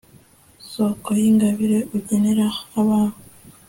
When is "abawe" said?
2.79-3.15